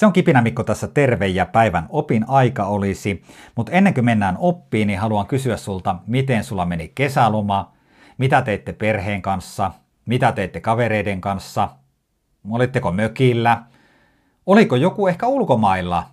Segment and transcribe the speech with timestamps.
[0.00, 3.22] Se on Kipinä Mikko tässä terve ja päivän opin aika olisi,
[3.56, 7.72] mutta ennen kuin mennään oppiin, niin haluan kysyä sulta, miten sulla meni kesäloma,
[8.18, 9.70] mitä teitte perheen kanssa,
[10.06, 11.68] mitä teitte kavereiden kanssa,
[12.50, 13.62] olitteko mökillä,
[14.46, 16.06] oliko joku ehkä ulkomailla,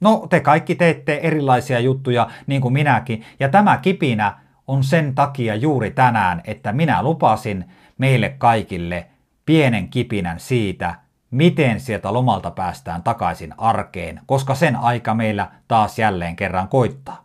[0.00, 5.54] No, te kaikki teette erilaisia juttuja, niin kuin minäkin, ja tämä kipinä on sen takia
[5.54, 7.64] juuri tänään, että minä lupasin
[7.98, 9.06] meille kaikille
[9.44, 16.36] pienen kipinän siitä, miten sieltä lomalta päästään takaisin arkeen, koska sen aika meillä taas jälleen
[16.36, 17.24] kerran koittaa.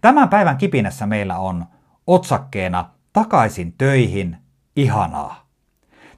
[0.00, 1.64] Tämän päivän kipinässä meillä on
[2.06, 4.36] otsakkeena Takaisin töihin,
[4.76, 5.46] ihanaa.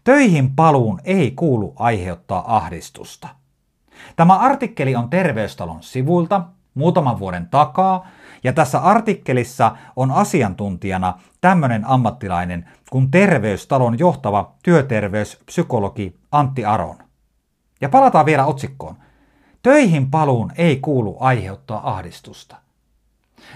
[0.04, 3.28] Töihin paluun ei kuulu aiheuttaa ahdistusta.
[4.16, 6.42] Tämä artikkeli on Terveystalon sivuilta
[6.76, 8.06] muutaman vuoden takaa,
[8.44, 16.96] ja tässä artikkelissa on asiantuntijana tämmöinen ammattilainen kuin Terveystalon johtava työterveyspsykologi Antti Aron.
[17.80, 18.96] Ja palataan vielä otsikkoon.
[19.62, 22.56] Töihin paluun ei kuulu aiheuttaa ahdistusta.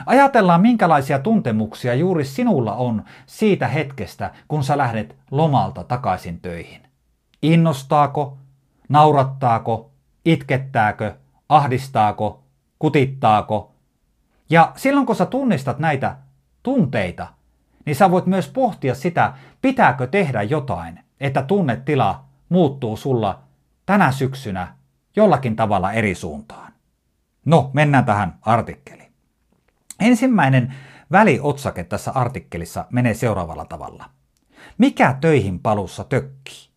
[0.07, 6.81] Ajatellaan, minkälaisia tuntemuksia juuri sinulla on siitä hetkestä, kun sä lähdet lomalta takaisin töihin.
[7.43, 8.39] Innostaako,
[8.89, 9.91] naurattaako,
[10.25, 11.15] itkettääkö,
[11.49, 12.43] ahdistaako,
[12.81, 13.75] kutittaako.
[14.51, 16.17] Ja silloin kun sä tunnistat näitä
[16.63, 17.27] tunteita,
[17.87, 23.43] niin sä voit myös pohtia sitä, pitääkö tehdä jotain, että tunnetila muuttuu sulla
[23.87, 24.75] tänä syksynä
[25.17, 26.73] jollakin tavalla eri suuntaan.
[27.45, 29.13] No, mennään tähän artikkeliin.
[30.01, 30.75] Ensimmäinen
[31.13, 34.11] väliotsake tässä artikkelissa menee seuraavalla tavalla.
[34.79, 36.71] Mikä töihin palussa tökkii?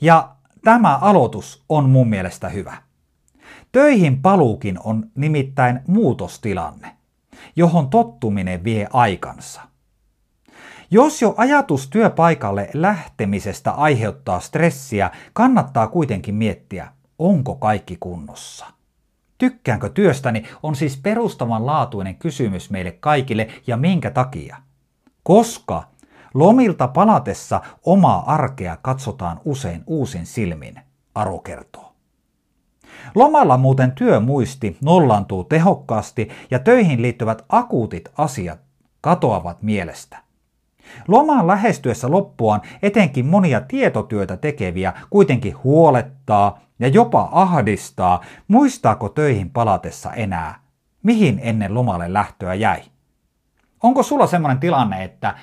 [0.00, 2.87] Ja tämä aloitus on mun mielestä hyvä.
[3.72, 6.96] Töihin paluukin on nimittäin muutostilanne,
[7.56, 9.60] johon tottuminen vie aikansa.
[10.90, 18.66] Jos jo ajatus työpaikalle lähtemisestä aiheuttaa stressiä, kannattaa kuitenkin miettiä, onko kaikki kunnossa.
[19.38, 24.56] Tykkäänkö työstäni on siis perustavanlaatuinen kysymys meille kaikille ja minkä takia?
[25.22, 25.82] Koska
[26.34, 30.80] lomilta palatessa omaa arkea katsotaan usein uusin silmin,
[31.14, 31.87] Aro kertoo.
[33.14, 38.58] Lomalla muuten työmuisti nollantuu tehokkaasti ja töihin liittyvät akuutit asiat
[39.00, 40.18] katoavat mielestä.
[41.08, 50.12] Loman lähestyessä loppuaan etenkin monia tietotyötä tekeviä kuitenkin huolettaa ja jopa ahdistaa, muistaako töihin palatessa
[50.12, 50.60] enää,
[51.02, 52.80] mihin ennen lomalle lähtöä jäi.
[53.82, 55.34] Onko sulla sellainen tilanne, että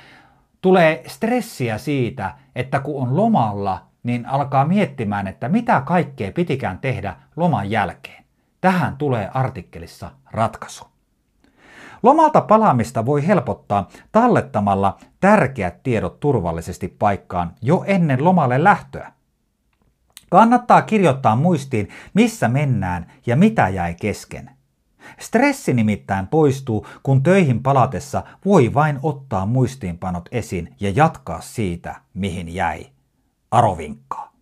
[0.62, 7.16] tulee stressiä siitä, että kun on lomalla, niin alkaa miettimään, että mitä kaikkea pitikään tehdä
[7.36, 8.26] loman jälkeen.
[8.62, 10.86] Tähän tulee artikkelissa ratkaisu.
[12.04, 19.12] Lomalta palaamista voi helpottaa tallettamalla tärkeät tiedot turvallisesti paikkaan jo ennen lomalle lähtöä.
[20.30, 24.50] Kannattaa kirjoittaa muistiin, missä mennään ja mitä jäi kesken.
[25.20, 32.54] Stressi nimittäin poistuu, kun töihin palatessa voi vain ottaa muistiinpanot esiin ja jatkaa siitä, mihin
[32.54, 32.94] jäi.
[33.56, 34.34] Aro vinkkaa.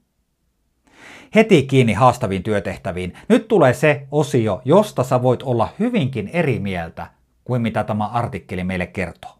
[1.35, 3.13] Heti kiinni haastaviin työtehtäviin.
[3.29, 7.07] Nyt tulee se osio, josta sä voit olla hyvinkin eri mieltä
[7.43, 9.31] kuin mitä tämä artikkeli meille kertoo.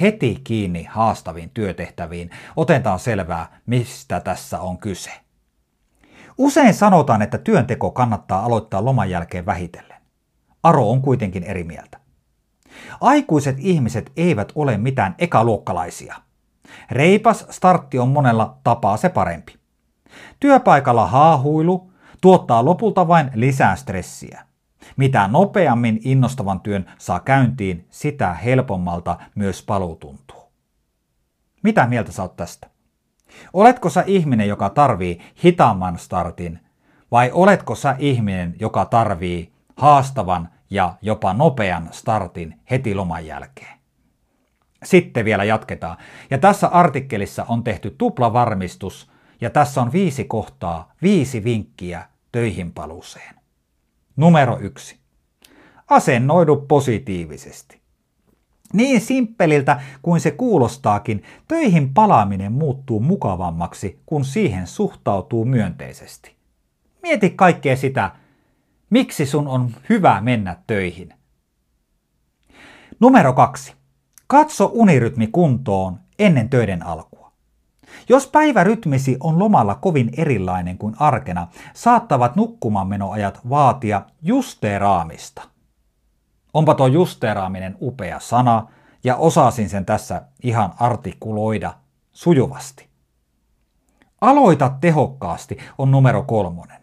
[0.00, 5.10] Heti kiinni haastaviin työtehtäviin otetaan selvää, mistä tässä on kyse.
[6.38, 10.00] Usein sanotaan, että työnteko kannattaa aloittaa loman jälkeen vähitellen.
[10.62, 12.00] Aro on kuitenkin eri mieltä.
[13.00, 16.29] Aikuiset ihmiset eivät ole mitään ekaluokkalaisia.
[16.90, 19.56] Reipas startti on monella tapaa se parempi.
[20.40, 24.44] Työpaikalla haahuilu tuottaa lopulta vain lisää stressiä.
[24.96, 30.52] Mitä nopeammin innostavan työn saa käyntiin, sitä helpommalta myös paluu tuntuu.
[31.62, 32.70] Mitä mieltä sä oot tästä?
[33.52, 36.60] Oletko sä ihminen, joka tarvii hitaamman startin,
[37.10, 43.79] vai oletko sä ihminen, joka tarvii haastavan ja jopa nopean startin heti loman jälkeen?
[44.84, 45.96] Sitten vielä jatketaan.
[46.30, 49.10] Ja tässä artikkelissa on tehty tuplavarmistus
[49.40, 53.34] ja tässä on viisi kohtaa, viisi vinkkiä töihin paluuseen.
[54.16, 55.00] Numero yksi.
[55.88, 57.80] Asennoidu positiivisesti.
[58.72, 66.36] Niin simppeliltä kuin se kuulostaakin, töihin palaaminen muuttuu mukavammaksi, kun siihen suhtautuu myönteisesti.
[67.02, 68.10] Mieti kaikkea sitä,
[68.90, 71.14] miksi sun on hyvä mennä töihin.
[73.00, 73.79] Numero kaksi.
[74.30, 77.32] Katso unirytmi kuntoon ennen töiden alkua.
[78.08, 85.42] Jos päivärytmisi on lomalla kovin erilainen kuin arkena, saattavat nukkumaanmenoajat vaatia justeeraamista.
[86.54, 88.66] Onpa tuo justeeraaminen upea sana,
[89.04, 91.74] ja osasin sen tässä ihan artikuloida
[92.12, 92.88] sujuvasti.
[94.20, 96.80] Aloita tehokkaasti on numero kolmonen.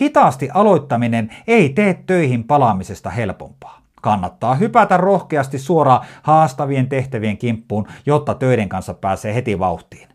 [0.00, 3.85] Hitaasti aloittaminen ei tee töihin palaamisesta helpompaa.
[4.06, 10.08] Kannattaa hypätä rohkeasti suoraan haastavien tehtävien kimppuun, jotta töiden kanssa pääsee heti vauhtiin.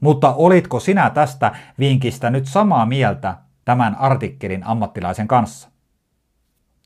[0.00, 5.68] Mutta olitko sinä tästä vinkistä nyt samaa mieltä tämän artikkelin ammattilaisen kanssa?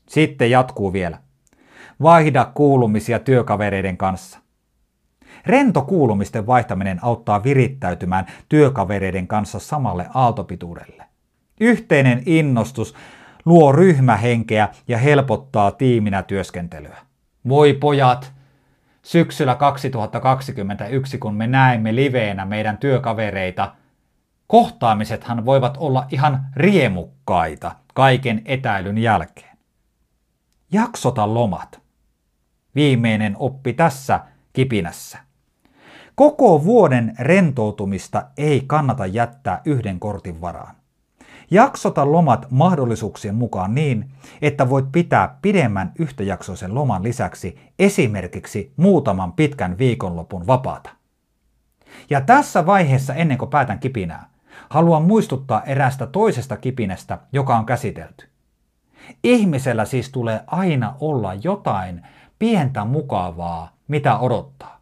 [0.09, 1.17] Sitten jatkuu vielä.
[2.01, 4.39] Vaihda kuulumisia työkavereiden kanssa.
[5.45, 11.05] Rento kuulumisten vaihtaminen auttaa virittäytymään työkavereiden kanssa samalle aaltopituudelle.
[11.59, 12.95] Yhteinen innostus
[13.45, 16.97] luo ryhmähenkeä ja helpottaa tiiminä työskentelyä.
[17.47, 18.33] Voi pojat,
[19.01, 23.75] syksyllä 2021, kun me näemme liveenä meidän työkavereita,
[24.47, 29.57] kohtaamisethan voivat olla ihan riemukkaita kaiken etäilyn jälkeen.
[30.71, 31.81] Jaksota lomat.
[32.75, 34.19] Viimeinen oppi tässä
[34.53, 35.17] kipinässä.
[36.15, 40.75] Koko vuoden rentoutumista ei kannata jättää yhden kortin varaan.
[41.53, 44.09] Jaksota lomat mahdollisuuksien mukaan niin,
[44.41, 50.89] että voit pitää pidemmän yhtäjaksoisen loman lisäksi esimerkiksi muutaman pitkän viikonlopun vapaata.
[52.09, 54.29] Ja tässä vaiheessa ennen kuin päätän kipinää,
[54.69, 58.27] haluan muistuttaa erästä toisesta kipinästä, joka on käsitelty.
[59.23, 62.01] Ihmisellä siis tulee aina olla jotain
[62.39, 64.81] pientä mukavaa, mitä odottaa.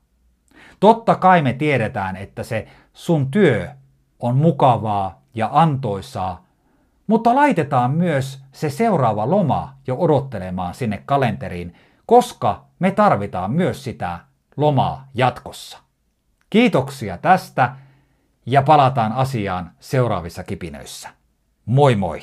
[0.79, 3.69] Totta kai me tiedetään, että se sun työ
[4.19, 6.50] on mukavaa ja antoisaa
[7.11, 11.73] mutta laitetaan myös se seuraava loma jo odottelemaan sinne kalenteriin,
[12.05, 14.19] koska me tarvitaan myös sitä
[14.57, 15.77] lomaa jatkossa.
[16.49, 17.75] Kiitoksia tästä
[18.45, 21.09] ja palataan asiaan seuraavissa kipinöissä.
[21.65, 22.21] Moi moi!